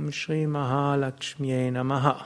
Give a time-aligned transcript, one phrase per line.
[0.00, 2.24] Om Shri Mahalakshmi Namaha.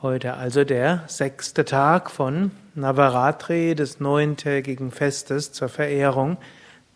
[0.00, 6.36] Heute also der sechste Tag von Navaratri, des neuntägigen Festes zur Verehrung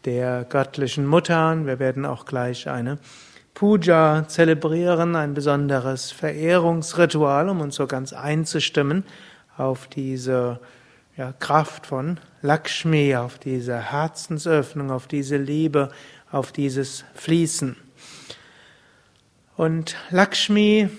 [0.05, 1.67] der göttlichen Mutter.
[1.67, 2.99] Wir werden auch gleich eine
[3.55, 9.03] Puja zelebrieren, ein besonderes Verehrungsritual, um uns so ganz einzustimmen
[9.57, 10.61] auf diese
[11.17, 15.91] ja, Kraft von Lakshmi, auf diese Herzensöffnung, auf diese Liebe,
[16.31, 17.75] auf dieses Fließen.
[19.57, 20.91] Und Lakshmi,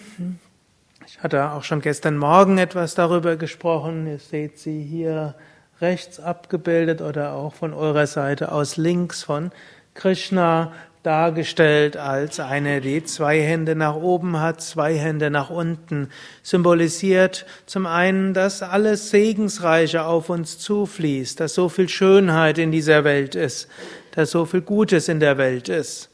[1.05, 5.35] ich hatte auch schon gestern Morgen etwas darüber gesprochen, ihr seht sie hier
[5.79, 9.51] rechts abgebildet oder auch von eurer Seite aus links von
[9.93, 10.71] Krishna
[11.03, 16.09] dargestellt als eine, die zwei Hände nach oben hat, zwei Hände nach unten,
[16.41, 23.03] symbolisiert zum einen, dass alles Segensreiche auf uns zufließt, dass so viel Schönheit in dieser
[23.03, 23.69] Welt ist,
[24.11, 26.09] dass so viel Gutes in der Welt ist.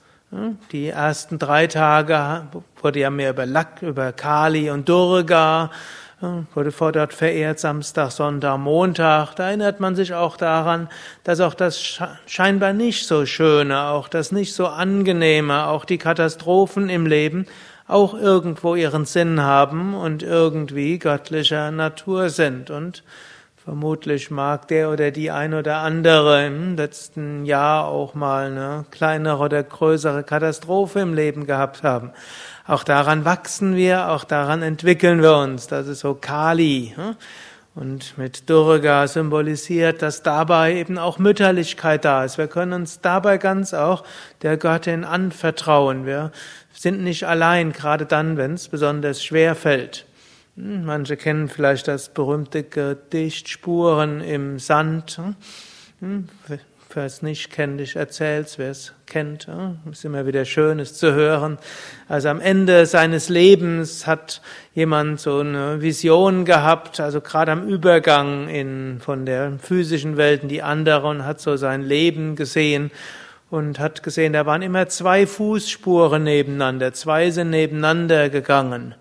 [0.72, 2.48] Die ersten drei Tage
[2.82, 5.70] wurde ja mehr über Lak, über Kali und Durga,
[6.54, 9.36] wurde vor dort verehrt, Samstag, Sonntag, Montag.
[9.36, 10.90] Da erinnert man sich auch daran,
[11.24, 16.90] dass auch das scheinbar nicht so Schöne, auch das nicht so Angenehme, auch die Katastrophen
[16.90, 17.46] im Leben
[17.88, 22.70] auch irgendwo ihren Sinn haben und irgendwie göttlicher Natur sind.
[22.70, 23.04] Und
[23.64, 29.42] Vermutlich mag der oder die ein oder andere im letzten Jahr auch mal eine kleinere
[29.42, 32.12] oder größere Katastrophe im Leben gehabt haben.
[32.68, 35.68] Auch daran wachsen wir, auch daran entwickeln wir uns.
[35.68, 36.92] Das ist so Kali.
[36.98, 37.16] Hm?
[37.74, 42.38] Und mit Durga symbolisiert, dass dabei eben auch Mütterlichkeit da ist.
[42.38, 44.04] Wir können uns dabei ganz auch
[44.42, 46.06] der Göttin anvertrauen.
[46.06, 46.34] Wir
[46.74, 50.06] sind nicht allein, gerade dann, wenn es besonders schwer fällt.
[50.56, 55.20] Hm, manche kennen vielleicht das berühmte Gedicht Spuren im Sand.
[56.00, 59.48] Hm, wer es nicht kennt, ich erzähl's, wer es kennt.
[59.48, 61.58] Hm, ist immer wieder schön, es zu hören.
[62.08, 64.44] Also am Ende seines Lebens hat
[64.76, 70.50] jemand so eine Vision gehabt, also gerade am Übergang in, von der physischen Welt in
[70.50, 72.92] die andere und hat so sein Leben gesehen
[73.50, 78.94] und hat gesehen, da waren immer zwei Fußspuren nebeneinander, zwei sind nebeneinander gegangen.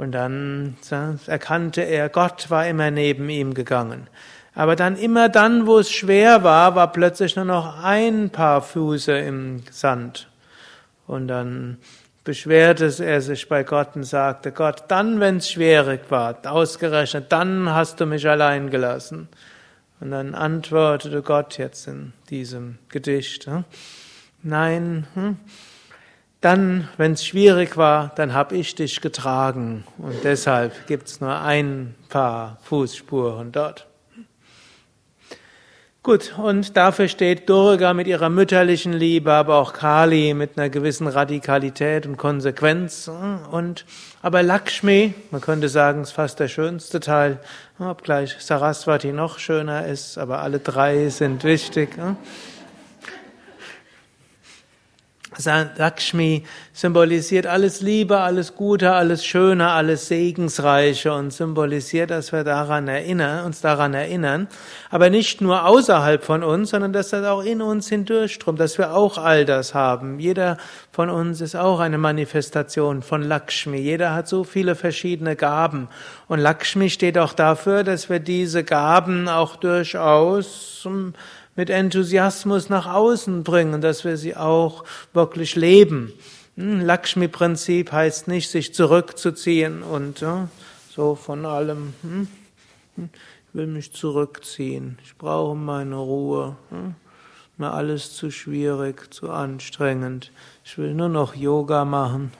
[0.00, 0.78] Und dann
[1.26, 4.08] erkannte er, Gott war immer neben ihm gegangen.
[4.54, 9.12] Aber dann immer dann, wo es schwer war, war plötzlich nur noch ein paar Füße
[9.12, 10.30] im Sand.
[11.06, 11.76] Und dann
[12.24, 17.68] beschwerte er sich bei Gott und sagte, Gott, dann, wenn es schwierig war, ausgerechnet, dann
[17.68, 19.28] hast du mich allein gelassen.
[20.00, 23.50] Und dann antwortete Gott jetzt in diesem Gedicht,
[24.42, 25.36] nein, hm,
[26.40, 31.38] dann, wenn es schwierig war, dann habe ich dich getragen und deshalb gibt es nur
[31.38, 33.86] ein paar Fußspuren dort.
[36.02, 41.06] Gut, und dafür steht Durga mit ihrer mütterlichen Liebe, aber auch Kali mit einer gewissen
[41.06, 43.10] Radikalität und Konsequenz.
[43.50, 43.84] Und,
[44.22, 47.38] aber Lakshmi, man könnte sagen, ist fast der schönste Teil,
[47.78, 51.90] obgleich Saraswati noch schöner ist, aber alle drei sind wichtig.
[55.38, 62.88] Lakshmi symbolisiert alles Liebe, alles Gute, alles Schöne, alles Segensreiche und symbolisiert, dass wir daran
[62.88, 64.48] erinnern, uns daran erinnern,
[64.90, 68.94] aber nicht nur außerhalb von uns, sondern dass das auch in uns hindurchströmt, dass wir
[68.94, 70.18] auch all das haben.
[70.18, 70.56] Jeder
[70.90, 73.78] von uns ist auch eine Manifestation von Lakshmi.
[73.78, 75.88] Jeder hat so viele verschiedene Gaben.
[76.26, 80.86] Und Lakshmi steht auch dafür, dass wir diese Gaben auch durchaus
[81.60, 84.82] mit Enthusiasmus nach außen bringen, dass wir sie auch
[85.12, 86.10] wirklich leben.
[86.56, 90.48] Hm, Lakshmi-Prinzip heißt nicht, sich zurückzuziehen und ja,
[90.88, 91.92] so von allem.
[92.00, 92.28] Hm,
[92.96, 94.98] hm, ich will mich zurückziehen.
[95.04, 96.56] Ich brauche meine Ruhe.
[97.58, 100.32] Mir alles zu schwierig, zu anstrengend.
[100.64, 102.32] Ich will nur noch Yoga machen.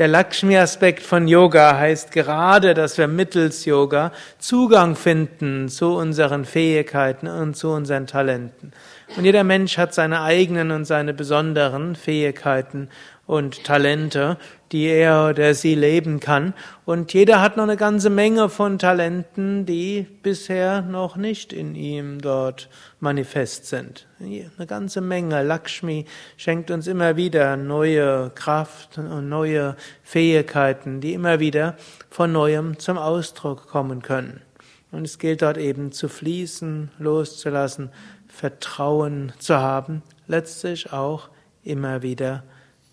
[0.00, 7.26] Der Lakshmi-Aspekt von Yoga heißt gerade, dass wir mittels Yoga Zugang finden zu unseren Fähigkeiten
[7.26, 8.72] und zu unseren Talenten.
[9.18, 12.88] Und jeder Mensch hat seine eigenen und seine besonderen Fähigkeiten
[13.30, 14.38] und Talente,
[14.72, 16.52] die er oder sie leben kann.
[16.84, 22.20] Und jeder hat noch eine ganze Menge von Talenten, die bisher noch nicht in ihm
[22.20, 22.68] dort
[22.98, 24.08] manifest sind.
[24.18, 25.44] Eine ganze Menge.
[25.44, 26.06] Lakshmi
[26.36, 31.76] schenkt uns immer wieder neue Kraft und neue Fähigkeiten, die immer wieder
[32.08, 34.42] von neuem zum Ausdruck kommen können.
[34.90, 37.90] Und es gilt dort eben zu fließen, loszulassen,
[38.26, 41.28] Vertrauen zu haben, letztlich auch
[41.62, 42.42] immer wieder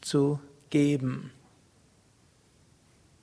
[0.07, 0.39] zu
[0.69, 1.31] geben.